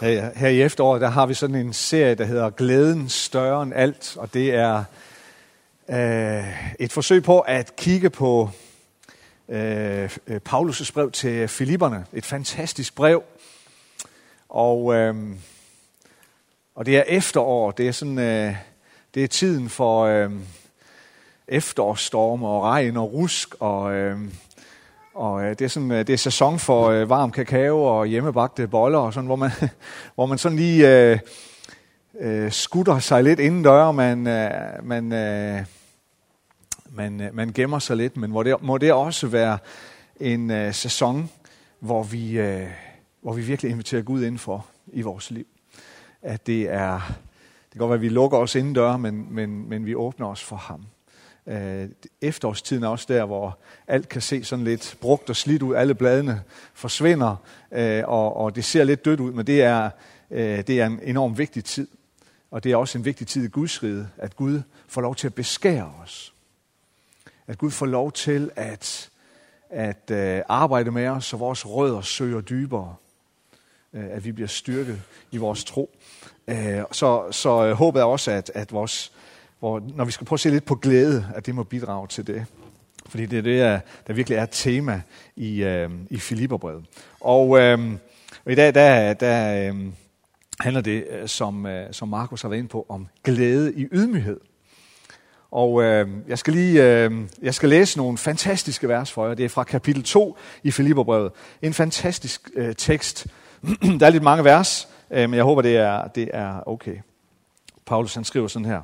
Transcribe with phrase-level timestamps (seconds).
[0.00, 3.72] Her, her i efteråret, der har vi sådan en serie, der hedder Glæden større end
[3.74, 4.84] alt, og det er
[5.88, 8.50] øh, et forsøg på at kigge på
[9.48, 10.10] øh,
[10.48, 12.06] Paulus' brev til Filipperne.
[12.12, 13.22] Et fantastisk brev.
[14.48, 15.14] Og, øh,
[16.74, 18.56] og det er efterår, det er sådan, øh,
[19.14, 20.30] det er tiden for øh,
[21.48, 23.94] efterårsstorme og regn og rusk og...
[23.94, 24.18] Øh,
[25.16, 28.68] og øh, det, er sådan, øh, det er sæson for øh, varm kakao og hjemmebagte
[28.68, 29.50] boller, og sådan, hvor, man,
[30.14, 31.18] hvor man sådan lige øh,
[32.20, 34.50] øh, skutter sig lidt indendør, man, øh,
[34.82, 35.64] man, øh,
[36.90, 39.58] man, øh, man gemmer sig lidt, men hvor det, må det også være
[40.20, 41.30] en øh, sæson,
[41.80, 42.66] hvor vi, øh,
[43.22, 45.46] hvor vi virkelig inviterer Gud indenfor i vores liv.
[46.22, 47.00] At det er,
[47.64, 50.26] det kan godt være, at vi lukker os inden døren, men, men, men vi åbner
[50.26, 50.86] os for ham.
[51.46, 51.88] Øh,
[52.20, 55.74] efterårstiden er også der, hvor alt kan se sådan lidt brugt og slidt ud.
[55.74, 56.42] Alle bladene
[56.74, 57.36] forsvinder,
[57.72, 59.90] øh, og, og det ser lidt dødt ud, men det er,
[60.30, 61.88] øh, det er en enorm vigtig tid.
[62.50, 65.26] Og det er også en vigtig tid i Guds rige, at Gud får lov til
[65.26, 66.34] at beskære os.
[67.46, 69.10] At Gud får lov til at,
[69.70, 72.94] at øh, arbejde med os, så vores rødder søger dybere.
[73.92, 75.90] Øh, at vi bliver styrket i vores tro.
[76.48, 79.12] Øh, så, så håbet er også, at, at vores
[79.58, 82.26] hvor, når vi skal prøve at se lidt på glæde, at det må bidrage til
[82.26, 82.46] det.
[83.08, 85.02] Fordi det er det, der virkelig er et tema
[85.36, 86.84] i, øh, i Filipperbrevet.
[87.20, 87.78] Og, øh,
[88.44, 89.76] og i dag, der, der øh,
[90.60, 94.40] handler det, øh, som, øh, som Markus har været inde på, om glæde i ydmyghed.
[95.50, 97.12] Og øh, jeg skal lige øh,
[97.42, 99.34] jeg skal læse nogle fantastiske vers for jer.
[99.34, 101.32] Det er fra kapitel 2 i Filipperbrevet.
[101.62, 103.26] En fantastisk øh, tekst.
[104.00, 106.96] der er lidt mange vers, øh, men jeg håber, det er, det er okay.
[107.86, 108.80] Paulus han skriver sådan her.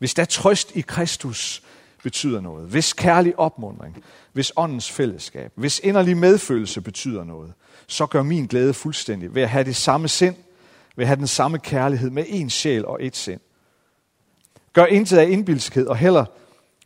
[0.00, 1.62] Hvis der trøst i Kristus
[2.02, 7.52] betyder noget, hvis kærlig opmundring, hvis åndens fællesskab, hvis inderlig medfølelse betyder noget,
[7.86, 10.36] så gør min glæde fuldstændig ved at have det samme sind,
[10.96, 13.40] ved at have den samme kærlighed med én sjæl og ét sind.
[14.72, 16.24] Gør intet af indbilskhed og heller,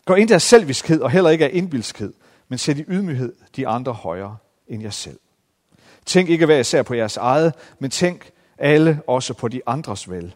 [0.06, 2.12] gør intet af selviskhed og heller ikke af indbilskhed,
[2.49, 4.37] men sæt i ydmyghed de andre højere
[4.69, 5.19] end jer selv.
[6.06, 10.34] Tænk ikke hver især på jeres eget, men tænk alle også på de andres vel.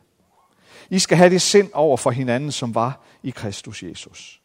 [0.91, 4.41] I skal have det sind over for hinanden, som var i Kristus Jesus.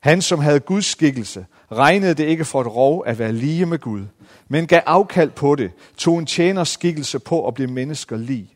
[0.00, 3.78] Han, som havde Guds skikkelse, regnede det ikke for et rov at være lige med
[3.78, 4.04] Gud,
[4.48, 8.54] men gav afkald på det, tog en tjeners skikkelse på at blive mennesker lige.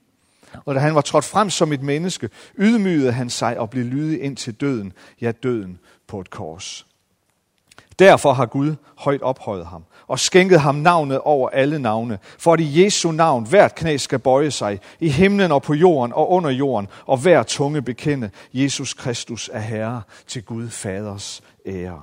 [0.64, 4.22] Og da han var trådt frem som et menneske, ydmygede han sig og blev lydig
[4.22, 6.86] ind til døden, ja døden på et kors.
[7.98, 12.60] Derfor har Gud højt ophøjet ham og skænket ham navnet over alle navne, for at
[12.60, 16.50] i Jesu navn hvert knæ skal bøje sig, i himlen og på jorden og under
[16.50, 22.02] jorden, og hver tunge bekende, Jesus Kristus er Herre til Gud Faders ære.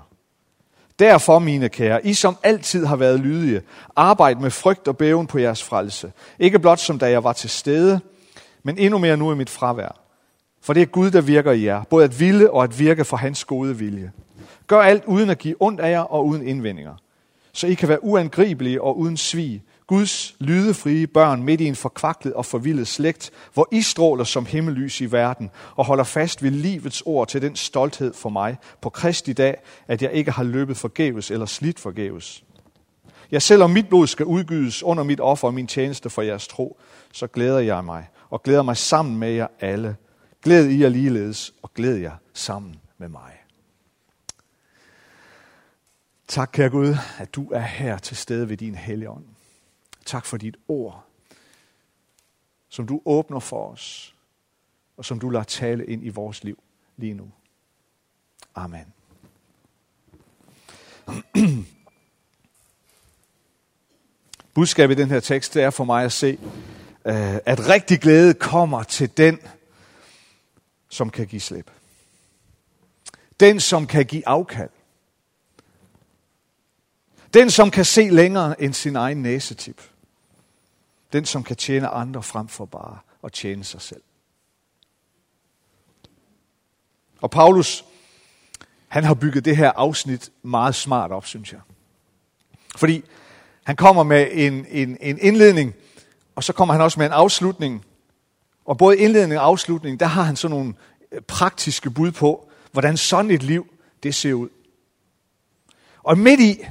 [1.00, 3.62] Derfor, mine kære, I som altid har været lydige,
[3.96, 6.12] arbejd med frygt og bæven på jeres frelse.
[6.40, 8.00] Ikke blot som da jeg var til stede,
[8.64, 10.00] men endnu mere nu i mit fravær.
[10.62, 13.18] For det er Gud, der virker i jer, både at ville og at virke for
[13.18, 14.12] hans gode vilje.
[14.68, 16.96] Gør alt uden at give ondt af jer og uden indvendinger
[17.54, 19.64] så I kan være uangribelige og uden svig.
[19.88, 25.02] Guds lydefrie børn midt i en forkvaklet og forvildet slægt, hvor I stråler som himmellys
[25.02, 29.34] i verden og holder fast ved livets ord til den stolthed for mig på Kristi
[29.34, 29.56] dag,
[29.88, 32.44] at jeg ikke har løbet forgæves eller slidt forgæves.
[33.32, 36.78] Ja, selvom mit blod skal udgydes under mit offer og min tjeneste for jeres tro,
[37.12, 39.96] så glæder jeg mig og glæder mig sammen med jer alle.
[40.44, 43.43] Glæd I jer ligeledes og glæd jer sammen med mig.
[46.34, 49.26] Tak, kære Gud, at du er her til stede ved din hellige ånd.
[50.06, 51.06] Tak for dit ord,
[52.70, 54.16] som du åbner for os,
[54.98, 56.64] og som du lader tale ind i vores liv
[56.98, 57.32] lige nu.
[58.56, 58.94] Amen.
[64.54, 66.38] Budskabet i den her tekst, det er for mig at se,
[67.06, 69.40] øh, at rigtig glæde kommer til den,
[70.90, 71.72] som kan give slip.
[73.40, 74.70] Den, som kan give afkald.
[77.34, 79.82] Den, som kan se længere end sin egen næsetip.
[81.14, 84.02] Den, som kan tjene andre frem for bare at tjene sig selv.
[87.22, 87.86] Og Paulus,
[88.88, 91.62] han har bygget det her afsnit meget smart op, synes jeg.
[92.76, 93.04] Fordi
[93.64, 95.74] han kommer med en, en, en indledning,
[96.36, 97.86] og så kommer han også med en afslutning.
[98.66, 100.74] Og både indledning og afslutning, der har han sådan nogle
[101.12, 103.68] øh, praktiske bud på, hvordan sådan et liv,
[104.04, 104.50] det ser ud.
[106.04, 106.66] Og midt i,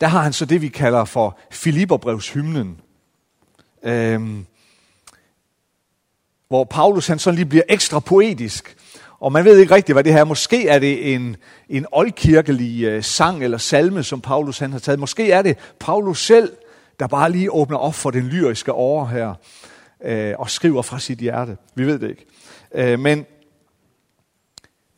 [0.00, 2.80] der har han så det, vi kalder for Filipperbrevshymnen.
[3.82, 4.46] Øhm,
[6.48, 8.76] hvor Paulus han sådan lige bliver ekstra poetisk.
[9.20, 10.24] Og man ved ikke rigtigt, hvad det her er.
[10.24, 11.36] Måske er det en,
[11.68, 14.98] en oldkirkelig øh, sang eller salme, som Paulus han har taget.
[14.98, 16.52] Måske er det Paulus selv
[17.00, 19.34] der bare lige åbner op for den lyriske åre her,
[20.04, 21.56] øh, og skriver fra sit hjerte.
[21.74, 22.26] Vi ved det ikke.
[22.74, 23.26] Øh, men,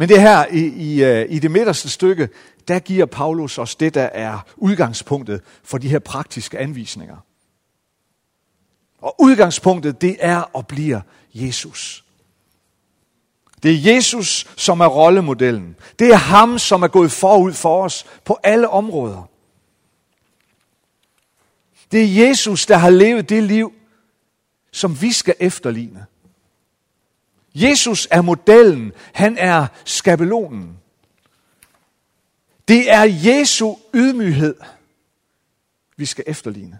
[0.00, 2.28] men det her i, i, øh, i det midterste stykke,
[2.68, 7.16] der giver Paulus os det, der er udgangspunktet for de her praktiske anvisninger.
[8.98, 11.00] Og udgangspunktet, det er og bliver
[11.34, 12.04] Jesus.
[13.62, 15.76] Det er Jesus, som er rollemodellen.
[15.98, 19.28] Det er ham, som er gået forud for os på alle områder.
[21.92, 23.72] Det er Jesus, der har levet det liv,
[24.72, 26.06] som vi skal efterligne.
[27.54, 28.92] Jesus er modellen.
[29.12, 30.78] Han er skabelonen.
[32.68, 34.54] Det er Jesu ydmyghed,
[35.96, 36.78] vi skal efterligne.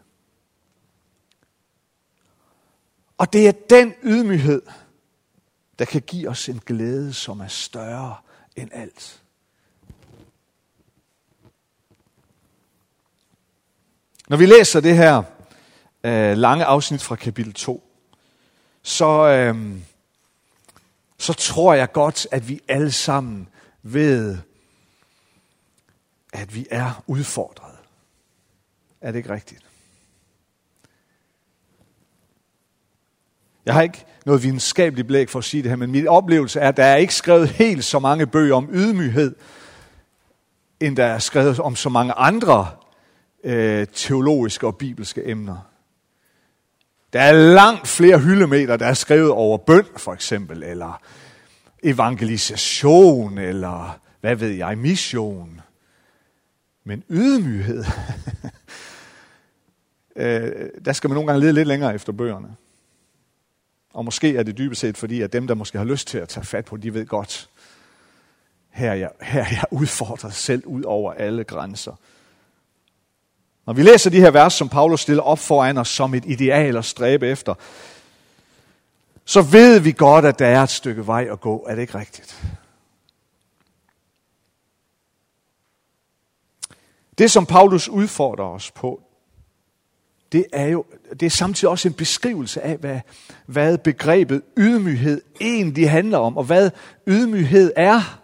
[3.18, 4.62] Og det er den ydmyghed,
[5.78, 8.16] der kan give os en glæde, som er større
[8.56, 9.22] end alt.
[14.28, 15.22] Når vi læser det her
[16.04, 17.82] øh, lange afsnit fra kapitel 2,
[18.82, 19.80] så, øh,
[21.20, 23.48] så tror jeg godt, at vi alle sammen
[23.82, 24.38] ved,
[26.32, 27.74] at vi er udfordret.
[29.00, 29.66] Er det ikke rigtigt?
[33.64, 36.68] Jeg har ikke noget videnskabeligt blæk for at sige det her, men min oplevelse er,
[36.68, 39.36] at der er ikke skrevet helt så mange bøger om ydmyghed,
[40.80, 42.70] end der er skrevet om så mange andre
[43.44, 45.69] øh, teologiske og bibelske emner.
[47.12, 51.02] Der er langt flere hyldemeter, der er skrevet over bøn, for eksempel, eller
[51.82, 55.60] evangelisation, eller hvad ved jeg, mission.
[56.84, 57.84] Men ydmyghed,
[60.16, 62.56] øh, der skal man nogle gange lede lidt længere efter bøgerne.
[63.92, 66.28] Og måske er det dybest set fordi, at dem, der måske har lyst til at
[66.28, 67.48] tage fat på, de ved godt,
[68.70, 71.92] her er jeg, her er jeg udfordret selv ud over alle grænser.
[73.70, 76.76] Når vi læser de her vers, som Paulus stiller op foran os som et ideal
[76.76, 77.54] at stræbe efter,
[79.24, 81.66] så ved vi godt, at der er et stykke vej at gå.
[81.68, 82.44] Er det ikke rigtigt?
[87.18, 89.02] Det, som Paulus udfordrer os på,
[90.32, 90.84] det er jo
[91.20, 93.00] det er samtidig også en beskrivelse af, hvad,
[93.46, 96.70] hvad begrebet ydmyghed egentlig handler om, og hvad
[97.06, 98.20] ydmyghed er.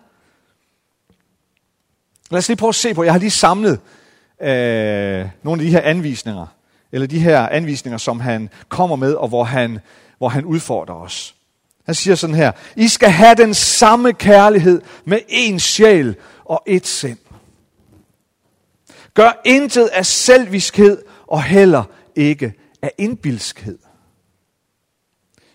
[2.31, 3.81] Lad os lige prøve at se på, jeg har lige samlet
[4.42, 6.46] øh, nogle af de her anvisninger,
[6.92, 9.78] eller de her anvisninger, som han kommer med, og hvor han,
[10.18, 11.34] hvor han udfordrer os.
[11.86, 16.86] Han siger sådan her, I skal have den samme kærlighed med én sjæl og et
[16.86, 17.18] sind.
[19.14, 21.84] Gør intet af selviskhed og heller
[22.16, 23.78] ikke af indbilskhed.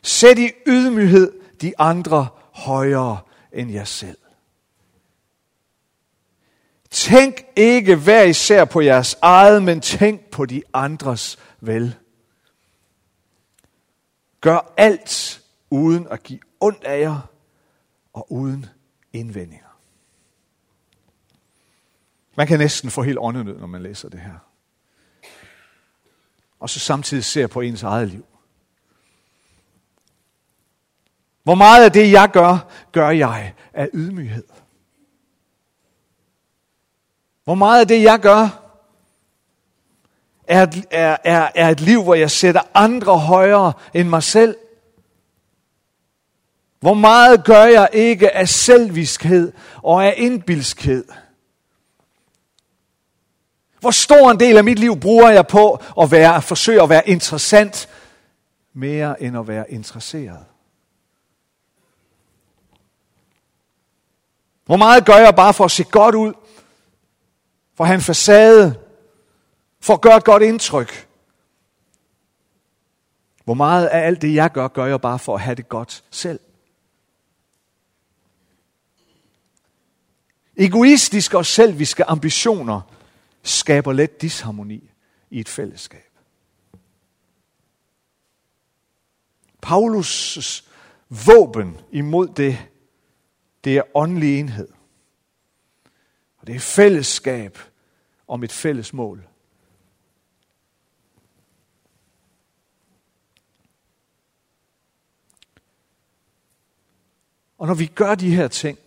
[0.04, 1.32] Sæt i ydmyghed
[1.62, 3.18] de andre højere
[3.54, 4.18] end jer selv.
[6.92, 11.96] Tænk ikke hver især på jeres eget, men tænk på de andres vel.
[14.42, 17.20] Gør alt uden at give ondt af jer
[18.14, 18.66] og uden
[19.14, 19.66] indvendinger.
[22.36, 24.52] Man kan næsten få helt åndenød, når man læser det her
[26.62, 28.26] og så samtidig ser på ens eget liv.
[31.44, 34.44] Hvor meget af det, jeg gør, gør jeg af ydmyghed?
[37.52, 38.62] Hvor meget af det, jeg gør,
[40.48, 44.58] er, er, er, er et liv, hvor jeg sætter andre højere end mig selv?
[46.80, 49.54] Hvor meget gør jeg ikke af selviskhed
[49.84, 51.06] og af indbilskhed?
[53.80, 56.90] Hvor stor en del af mit liv bruger jeg på at, være, at forsøge at
[56.90, 57.90] være interessant,
[58.74, 60.46] mere end at være interesseret?
[64.66, 66.34] Hvor meget gør jeg bare for at se godt ud?
[67.82, 68.80] For at have en facade?
[69.80, 71.08] For at gøre et godt indtryk?
[73.44, 76.04] Hvor meget af alt det, jeg gør, gør jeg bare for at have det godt
[76.12, 76.40] selv?
[80.58, 82.82] Egoistiske og selviske ambitioner
[83.44, 84.92] skaber let disharmoni
[85.30, 86.12] i et fællesskab.
[89.66, 90.64] Paulus'
[91.10, 92.58] våben imod det,
[93.64, 94.68] det er åndelig enhed.
[96.38, 97.58] Og det er fællesskab
[98.32, 99.28] om et fælles mål.
[107.58, 108.78] Og når vi gør de her ting,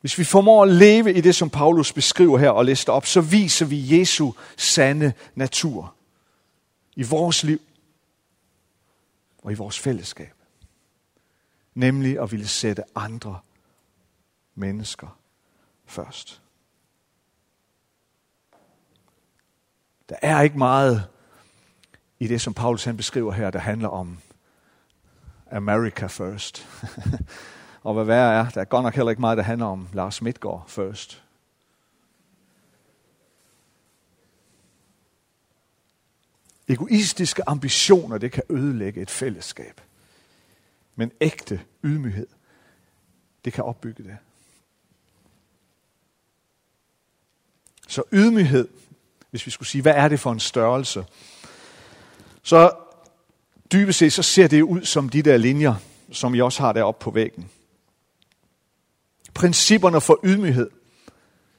[0.00, 3.20] hvis vi formår at leve i det, som Paulus beskriver her og lister op, så
[3.20, 5.94] viser vi Jesu sande natur
[6.96, 7.60] i vores liv
[9.42, 10.34] og i vores fællesskab.
[11.74, 13.40] Nemlig at ville sætte andre
[14.54, 15.18] mennesker
[15.86, 16.41] først.
[20.12, 21.08] Der er ikke meget
[22.18, 24.18] i det, som Paulus han beskriver her, der handler om
[25.50, 26.66] America first.
[27.84, 30.22] og hvad værre er, der er godt nok heller ikke meget, der handler om Lars
[30.22, 31.22] Midtgaard first.
[36.68, 39.80] Egoistiske ambitioner, det kan ødelægge et fællesskab.
[40.96, 42.26] Men ægte ydmyghed,
[43.44, 44.16] det kan opbygge det.
[47.88, 48.68] Så ydmyghed,
[49.32, 51.04] hvis vi skulle sige, hvad er det for en størrelse?
[52.42, 52.70] Så
[53.72, 55.74] dybest set, så ser det ud som de der linjer,
[56.10, 57.50] som I også har deroppe på væggen.
[59.34, 60.70] Principperne for ydmyghed,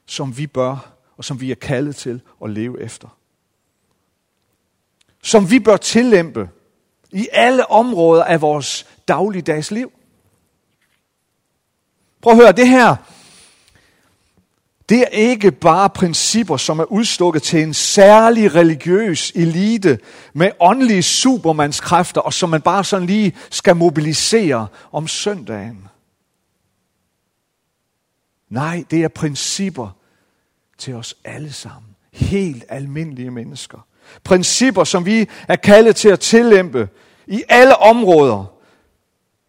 [0.06, 3.18] som vi bør, og som vi er kaldet til at leve efter.
[5.24, 6.50] Som vi bør tillæmpe
[7.12, 9.92] i alle områder af vores dagligdags liv.
[12.22, 12.96] Prøv at høre, det her,
[14.94, 20.00] det er ikke bare principper, som er udstukket til en særlig religiøs elite
[20.34, 25.88] med åndelige supermandskræfter, og som man bare sådan lige skal mobilisere om søndagen.
[28.50, 29.90] Nej, det er principper
[30.78, 31.96] til os alle sammen.
[32.12, 33.88] Helt almindelige mennesker.
[34.24, 36.90] Principper, som vi er kaldet til at tillæmpe
[37.28, 38.46] i alle områder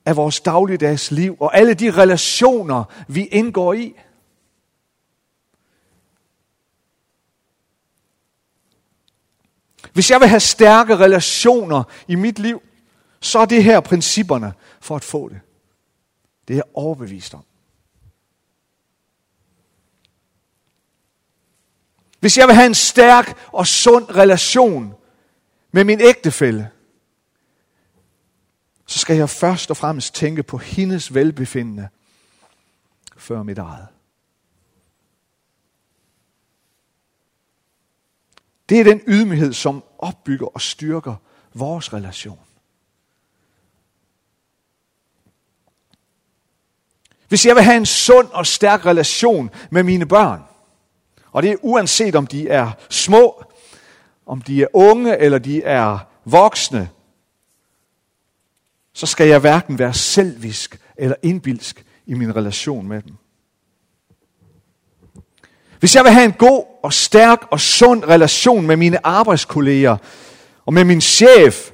[0.06, 3.94] af vores dagligdags liv og alle de relationer, vi indgår i.
[9.94, 12.62] Hvis jeg vil have stærke relationer i mit liv,
[13.20, 15.40] så er det her principperne for at få det.
[16.48, 17.44] Det er jeg overbevist om.
[22.20, 24.94] Hvis jeg vil have en stærk og sund relation
[25.72, 26.70] med min ægtefælle,
[28.86, 31.88] så skal jeg først og fremmest tænke på hendes velbefindende
[33.16, 33.93] før mit eget.
[38.68, 41.14] Det er den ydmyghed, som opbygger og styrker
[41.54, 42.38] vores relation.
[47.28, 50.42] Hvis jeg vil have en sund og stærk relation med mine børn,
[51.33, 53.44] og det er uanset om de er små,
[54.26, 56.90] om de er unge eller de er voksne,
[58.92, 63.16] så skal jeg hverken være selvisk eller indbilsk i min relation med dem.
[65.84, 69.96] Hvis jeg vil have en god og stærk og sund relation med mine arbejdskolleger
[70.66, 71.70] og med min chef,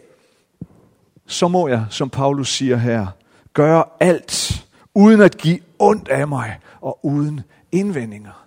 [1.26, 3.07] så må jeg, som Paulus siger her,
[3.55, 4.64] gøre alt
[4.95, 7.40] uden at give ondt af mig og uden
[7.73, 8.47] indvendinger.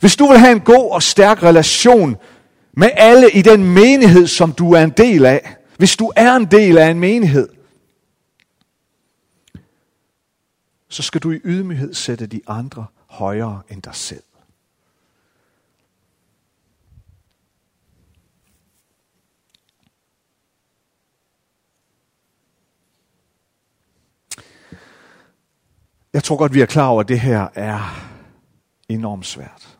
[0.00, 2.16] Hvis du vil have en god og stærk relation
[2.72, 6.44] med alle i den menighed, som du er en del af, hvis du er en
[6.44, 7.48] del af en menighed,
[10.94, 14.22] så skal du i ydmyghed sætte de andre højere end dig selv.
[26.12, 27.80] Jeg tror godt, vi er klar over, at det her er
[28.88, 29.78] enormt svært.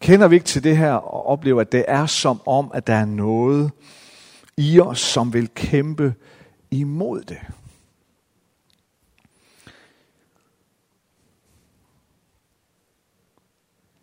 [0.00, 2.94] Kender vi ikke til det her og oplever, at det er som om, at der
[2.94, 3.72] er noget
[4.56, 6.14] i os, som vil kæmpe
[6.74, 7.40] imod det.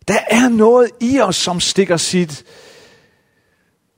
[0.07, 2.45] Der er noget i os, som stikker sit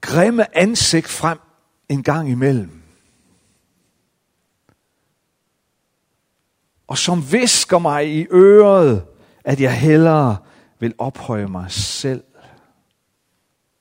[0.02, 1.40] grimme ansigt frem
[1.90, 2.82] en gang imellem.
[6.88, 9.06] Og som visker mig i øret,
[9.44, 10.38] at jeg hellere
[10.80, 12.24] vil ophøje mig selv,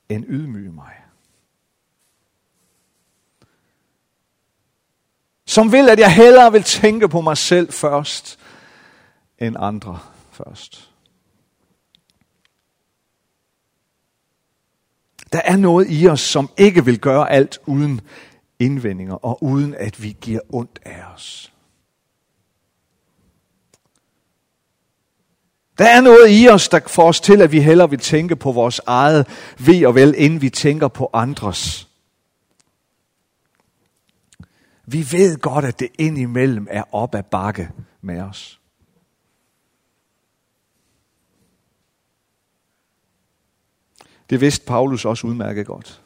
[0.09, 1.02] end ydmyge mig.
[5.53, 8.39] Som vil, at jeg hellere vil tænke på mig selv først,
[9.39, 9.99] end andre
[10.31, 10.89] først.
[15.31, 18.01] Der er noget i os, som ikke vil gøre alt uden
[18.59, 21.53] indvendinger og uden at vi giver ondt af os.
[25.77, 28.51] Der er noget i os, der får os til, at vi hellere vil tænke på
[28.51, 29.27] vores eget
[29.59, 31.92] ved og vel, inden vi tænker på andres.
[34.87, 37.69] Vi ved godt, at det indimellem er op ad bakke
[38.01, 38.59] med os.
[44.29, 46.01] Det vidste Paulus også udmærket godt.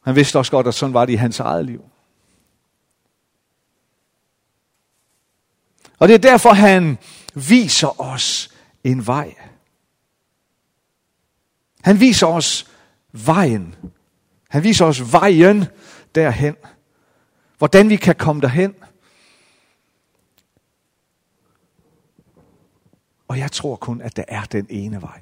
[0.00, 1.84] Han vidste også godt, at sådan var det i hans eget liv.
[5.98, 6.98] Og det er derfor, han
[7.34, 9.34] viser os en vej.
[11.80, 12.70] Han viser os
[13.12, 13.74] vejen
[14.50, 15.64] han viser os vejen
[16.14, 16.56] derhen,
[17.58, 18.74] hvordan vi kan komme derhen.
[23.28, 25.20] Og jeg tror kun, at der er den ene vej.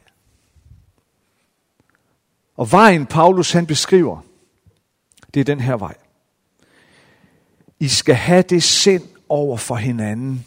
[2.57, 4.21] Og vejen, Paulus han beskriver,
[5.35, 5.97] det er den her vej.
[7.79, 10.47] I skal have det sind over for hinanden,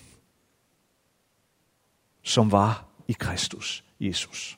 [2.24, 4.58] som var i Kristus Jesus.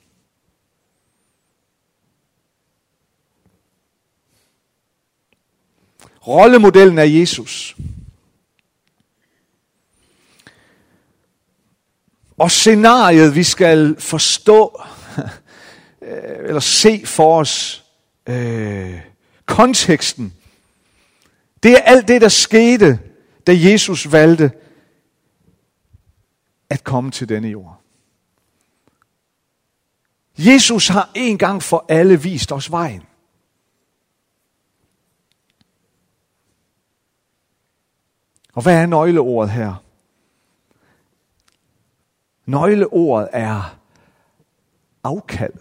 [6.26, 7.76] Rollemodellen er Jesus.
[12.36, 14.82] Og scenariet, vi skal forstå,
[16.48, 17.84] eller se for os,
[18.26, 19.00] øh,
[19.46, 20.34] konteksten,
[21.62, 22.98] det er alt det, der skete,
[23.46, 24.50] da Jesus valgte
[26.70, 27.80] at komme til denne jord.
[30.38, 33.02] Jesus har en gang for alle vist os vejen.
[38.54, 39.74] Og hvad er nøgleordet her?
[42.46, 43.78] Nøgleordet er
[45.04, 45.54] afkald.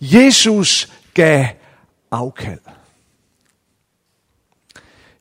[0.00, 1.46] Jesus gav
[2.10, 2.60] afkald.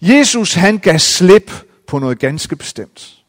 [0.02, 1.52] Jesus han gav slip
[1.88, 3.26] på noget ganske bestemt.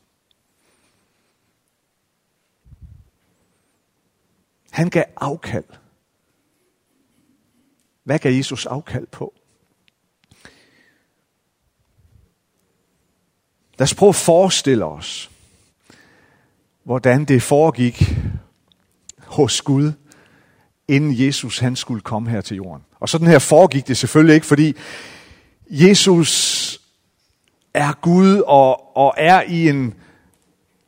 [4.71, 5.65] Han gav afkald.
[8.05, 9.35] Hvad gav Jesus afkald på?
[13.79, 15.31] Lad os prøve at forestille os,
[16.85, 18.17] hvordan det foregik
[19.27, 19.93] hos Gud,
[20.89, 22.83] inden Jesus han skulle komme her til jorden.
[23.01, 24.75] Og sådan her foregik det selvfølgelig ikke, fordi
[25.71, 26.81] Jesus
[27.75, 29.95] er Gud og, og er i en,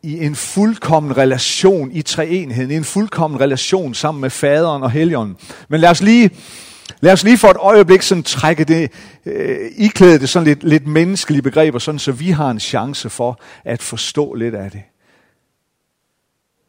[0.03, 5.37] i en fuldkommen relation i treenheden, i en fuldkommen relation sammen med faderen og helligånden.
[5.69, 6.31] Men lad os lige,
[7.01, 8.91] lad os lige for et øjeblik sådan trække det,
[9.27, 13.41] øh, iklæde det sådan lidt, lidt menneskelige begreber, sådan så vi har en chance for
[13.65, 14.83] at forstå lidt af det.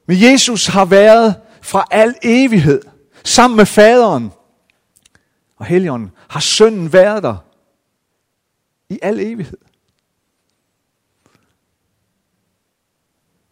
[0.08, 2.82] Men Jesus har været fra al evighed
[3.24, 4.32] sammen med faderen
[5.58, 6.12] og helligånden.
[6.30, 7.36] Har sønnen været der
[8.90, 9.58] i al evighed.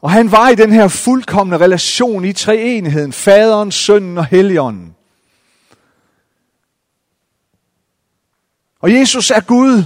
[0.02, 4.95] Og han var i den her fuldkommende relation i treenigheden, faderen, sønnen og helligånden.
[8.86, 9.84] Og Jesus er Gud.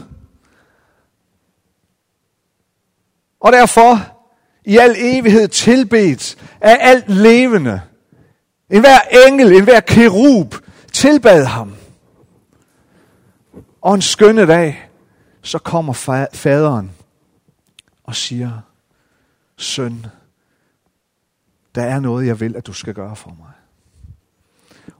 [3.39, 4.17] Og derfor
[4.65, 7.81] i al evighed tilbedt af alt levende.
[8.69, 10.55] En hver engel, en hver kerub
[10.93, 11.75] tilbad ham.
[13.81, 14.89] Og en skønne dag,
[15.41, 15.93] så kommer
[16.33, 16.91] faderen
[18.03, 18.62] og siger,
[19.57, 20.05] søn,
[21.75, 23.53] der er noget, jeg vil, at du skal gøre for mig.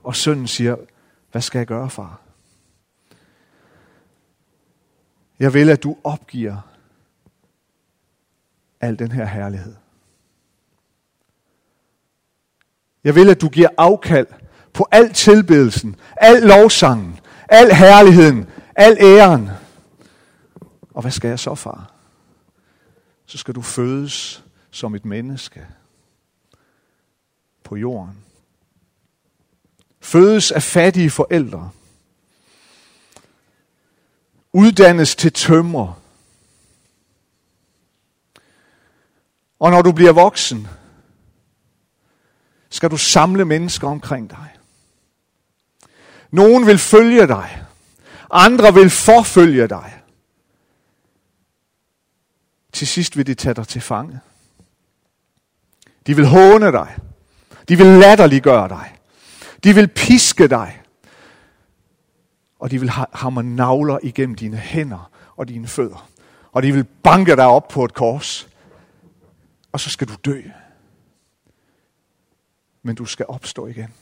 [0.02, 0.76] Og sønnen siger,
[1.30, 2.29] hvad skal jeg gøre, far?
[5.40, 6.70] Jeg vil, at du opgiver
[8.80, 9.74] al den her herlighed.
[13.04, 14.26] Jeg vil, at du giver afkald
[14.72, 19.50] på al tilbedelsen, al lovsangen, al herligheden, al æren.
[20.90, 21.94] Og hvad skal jeg så, far?
[23.26, 25.66] Så skal du fødes som et menneske
[27.64, 28.24] på jorden.
[30.00, 31.70] Fødes af fattige forældre.
[34.52, 36.00] Uddannes til tømmer.
[39.58, 40.68] Og når du bliver voksen,
[42.70, 44.56] skal du samle mennesker omkring dig.
[46.30, 47.64] Nogen vil følge dig.
[48.30, 50.02] Andre vil forfølge dig.
[52.72, 54.20] Til sidst vil de tage dig til fange.
[56.06, 56.96] De vil håne dig.
[57.68, 58.96] De vil latterliggøre dig.
[59.64, 60.79] De vil piske dig.
[62.60, 66.08] Og de vil hamre navler igennem dine hænder og dine fødder.
[66.52, 68.48] Og de vil banke dig op på et kors.
[69.72, 70.42] Og så skal du dø.
[72.82, 73.94] Men du skal opstå igen.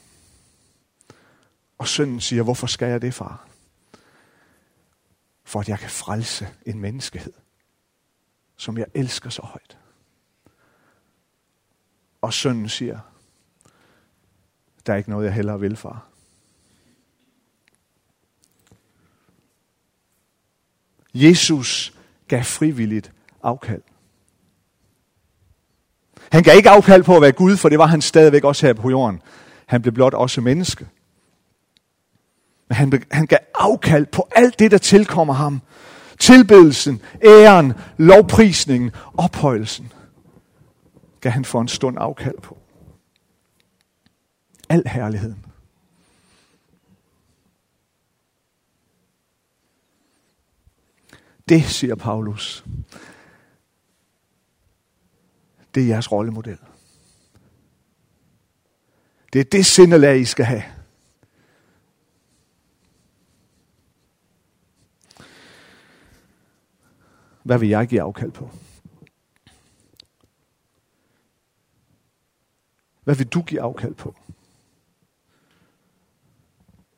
[1.78, 3.48] Og sønnen siger, hvorfor skal jeg det, far?
[5.44, 7.32] For at jeg kan frelse en menneskehed,
[8.56, 9.78] som jeg elsker så højt.
[12.20, 12.98] Og sønnen siger,
[14.86, 16.08] der er ikke noget, jeg hellere vil, far.
[21.22, 21.92] Jesus
[22.28, 23.82] gav frivilligt afkald.
[26.32, 28.72] Han gav ikke afkald på at være Gud, for det var han stadigvæk også her
[28.72, 29.22] på jorden.
[29.66, 30.86] Han blev blot også menneske.
[32.68, 35.60] Men han, han gav afkald på alt det, der tilkommer ham.
[36.18, 39.92] Tilbedelsen, æren, lovprisningen, ophøjelsen
[41.20, 42.58] gav han for en stund afkald på.
[44.68, 45.47] Al herligheden.
[51.48, 52.64] Det, siger Paulus,
[55.74, 56.58] det er jeres rollemodel.
[59.32, 60.62] Det er det sindelag, I skal have.
[67.42, 68.50] Hvad vil jeg give afkald på?
[73.04, 74.14] Hvad vil du give afkald på?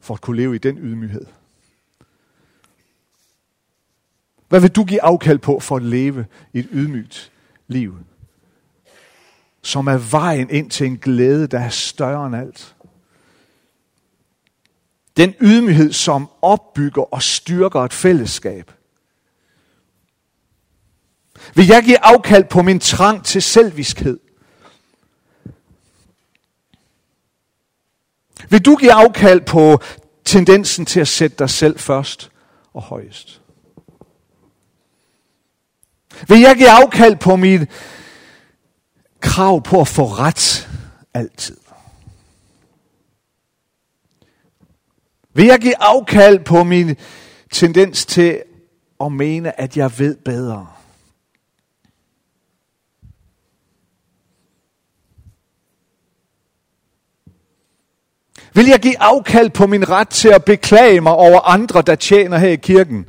[0.00, 1.26] For at kunne leve i den ydmyghed.
[4.50, 7.32] Hvad vil du give afkald på for at leve et ydmygt
[7.68, 7.96] liv?
[9.62, 12.74] Som er vejen ind til en glæde, der er større end alt.
[15.16, 18.72] Den ydmyghed, som opbygger og styrker et fællesskab.
[21.54, 24.20] Vil jeg give afkald på min trang til selviskhed?
[28.48, 29.80] Vil du give afkald på
[30.24, 32.30] tendensen til at sætte dig selv først
[32.72, 33.39] og højest?
[36.28, 37.70] Vil jeg give afkald på mit
[39.20, 40.68] krav på at få ret
[41.14, 41.56] altid?
[45.34, 46.96] Vil jeg give afkald på min
[47.52, 48.42] tendens til
[49.00, 50.66] at mene, at jeg ved bedre?
[58.54, 62.38] Vil jeg give afkald på min ret til at beklage mig over andre, der tjener
[62.38, 63.06] her i kirken?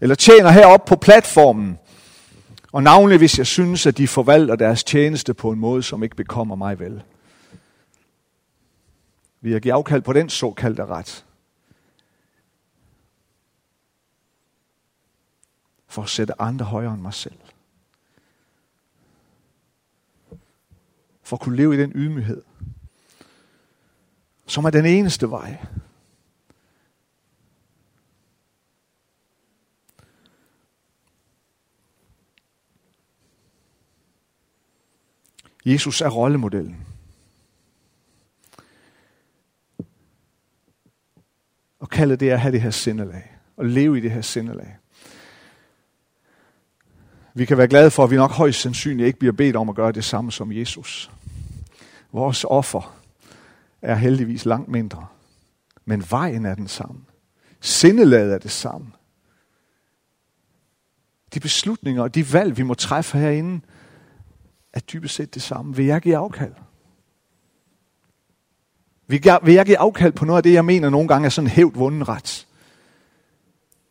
[0.00, 1.78] Eller tjener heroppe på platformen?
[2.72, 6.16] Og navnlig hvis jeg synes, at de forvalter deres tjeneste på en måde, som ikke
[6.16, 7.02] bekommer mig vel.
[9.40, 11.24] Vi har givet afkald på den såkaldte ret?
[15.86, 17.38] For at sætte andre højere end mig selv.
[21.22, 22.42] For at kunne leve i den ydmyghed,
[24.46, 25.66] som er den eneste vej.
[35.64, 36.86] Jesus er rollemodellen.
[41.80, 43.36] Og kaldet det at have det her sindelag.
[43.56, 44.76] Og leve i det her sindelag.
[47.34, 49.74] Vi kan være glade for, at vi nok højst sandsynligt ikke bliver bedt om at
[49.74, 51.10] gøre det samme som Jesus.
[52.12, 52.96] Vores offer
[53.82, 55.06] er heldigvis langt mindre.
[55.84, 57.00] Men vejen er den samme.
[57.60, 58.92] Sindelaget er det samme.
[61.34, 63.60] De beslutninger og de valg, vi må træffe herinde,
[64.72, 65.76] er dybest set det samme.
[65.76, 66.54] Vil jeg give afkald?
[69.06, 71.30] Vil jeg, vil jeg give afkald på noget af det, jeg mener nogle gange er
[71.30, 72.46] sådan hævd vunden ret?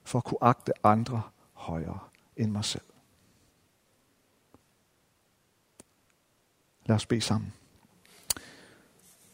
[0.04, 1.22] For at kunne agte andre
[1.54, 2.00] højere
[2.38, 2.84] end mig selv.
[6.86, 7.54] Lad os bede sammen.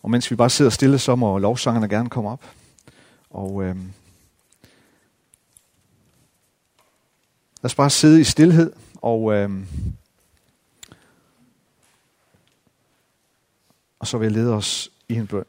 [0.03, 2.43] Og mens vi bare sidder stille, så må lovsangerne gerne komme op.
[3.29, 3.75] Og øh,
[7.61, 9.49] lad os bare sidde i stillhed og øh,
[13.99, 15.45] og så vil jeg lede os i en bøn.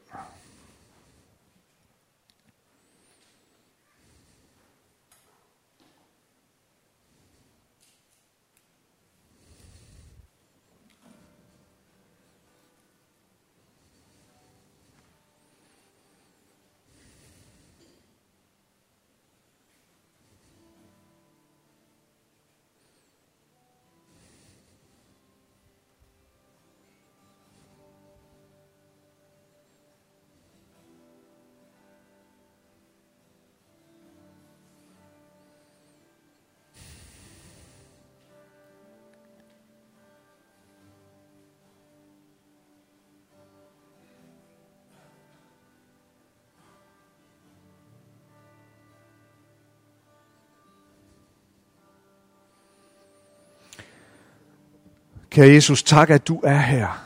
[55.29, 57.05] Kære Jesus, tak at du er her.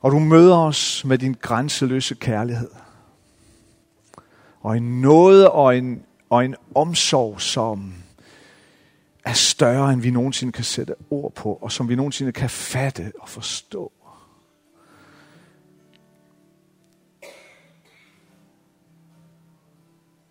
[0.00, 2.70] Og du møder os med din grænseløse kærlighed.
[4.60, 7.94] Og en nåde og en, og en omsorg, som
[9.24, 13.12] er større, end vi nogensinde kan sætte ord på, og som vi nogensinde kan fatte
[13.20, 13.92] og forstå.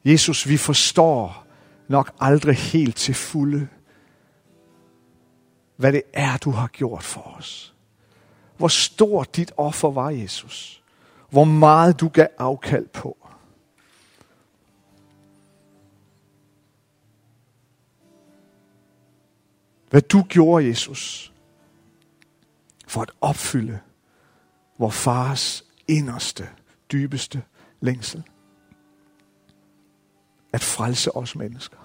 [0.06, 1.46] Jesus, vi forstår
[1.88, 3.68] nok aldrig helt til fulde,
[5.84, 7.74] hvad det er, du har gjort for os.
[8.58, 10.84] Hvor stort dit offer var, Jesus.
[11.30, 13.18] Hvor meget du gav afkald på.
[19.90, 21.34] Hvad du gjorde, Jesus,
[22.88, 23.80] for at opfylde
[24.78, 26.50] vor fars inderste,
[26.92, 27.44] dybeste
[27.82, 28.24] længsel.
[30.54, 31.83] At frelse os mennesker.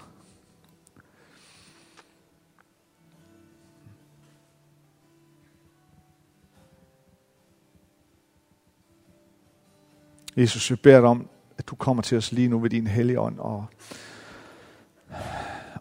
[10.39, 13.19] Jesus, vi beder dig om, at du kommer til os lige nu ved din hellige
[13.19, 13.65] ånd og,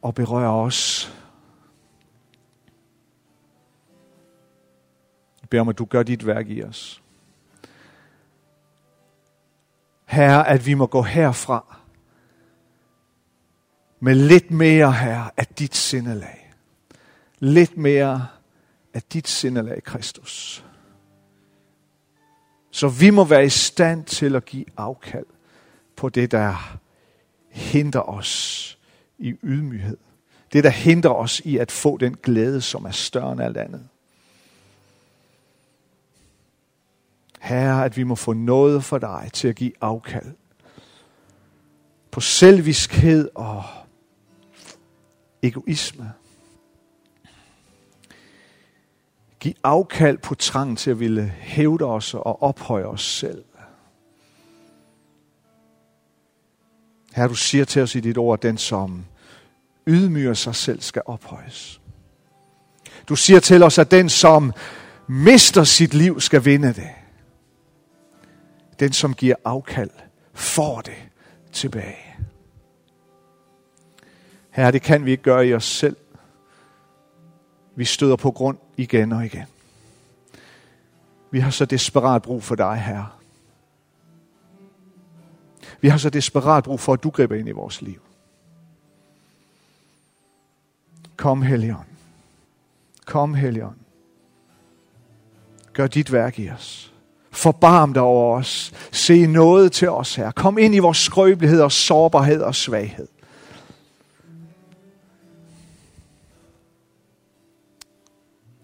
[0.03, 1.13] og berører os.
[5.41, 7.03] Jeg beder om, at du gør dit værk i os.
[10.07, 11.77] Herre, at vi må gå herfra
[14.01, 16.53] med lidt mere, Herre, af dit sindelag.
[17.39, 18.27] Lidt mere
[18.95, 20.65] af dit sindelag, Kristus.
[22.79, 25.27] Så vi må være i stand til at give afkald
[25.97, 26.79] på det, der
[27.49, 28.79] hindrer os
[29.19, 29.97] i ydmyghed.
[30.53, 33.89] Det, der hindrer os i at få den glæde, som er større end alt andet.
[37.41, 40.35] Herre, at vi må få noget for dig til at give afkald
[42.11, 43.65] på selviskhed og
[45.43, 46.13] egoisme.
[49.49, 53.45] Give afkald på trang til at ville hævde os og ophøje os selv.
[57.15, 59.05] Her du siger til os i dit ord, den som
[59.87, 61.81] ydmyger sig selv skal ophøjes.
[63.09, 64.53] Du siger til os, at den som
[65.07, 66.91] mister sit liv skal vinde det.
[68.81, 69.91] Den som giver afkald
[70.35, 71.09] får det
[71.53, 72.17] tilbage.
[74.51, 75.97] Herre, det kan vi ikke gøre i os selv.
[77.77, 79.47] Vi støder på grund igen og igen.
[81.31, 83.09] Vi har så desperat brug for dig, Herre.
[85.81, 88.01] Vi har så desperat brug for, at du griber ind i vores liv.
[91.17, 91.85] Kom, Helion.
[93.07, 93.77] Kom, Helion.
[95.73, 96.93] Gør dit værk i os.
[97.31, 98.73] Forbarm dig over os.
[98.93, 100.31] Se noget til os, her.
[100.31, 103.09] Kom ind i vores skrøbelighed og sårbarhed og svaghed.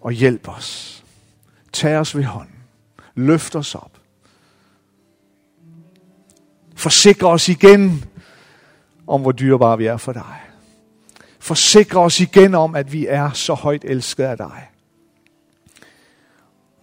[0.05, 1.05] Og hjælp os.
[1.73, 2.55] Tag os ved hånden.
[3.15, 4.01] Løft os op.
[6.77, 8.05] Forsikre os igen
[9.07, 10.41] om, hvor dyrebare vi er for dig.
[11.39, 14.71] Forsikre os igen om, at vi er så højt elsket af dig.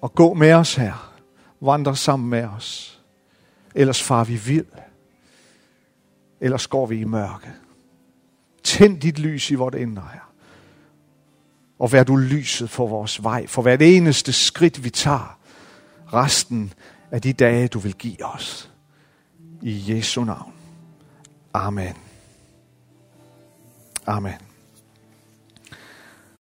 [0.02, 1.14] Og gå med os her.
[1.62, 3.00] Vandre sammen med os.
[3.76, 4.66] Ellers far vi vild.
[6.40, 7.52] Ellers går vi i mørke.
[8.64, 10.31] Tænd dit lys i vort indre her
[11.82, 15.40] og vær du lyset for vores vej, for hvert eneste skridt, vi tager,
[16.14, 16.74] resten
[17.12, 18.72] af de dage, du vil give os.
[19.62, 20.54] I Jesu navn.
[21.54, 21.94] Amen.
[24.08, 24.51] Amen.